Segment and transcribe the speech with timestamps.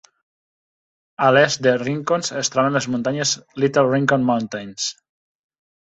[1.25, 4.89] A l'est de Rincons es troben les muntanyes Little Rincon Mountains.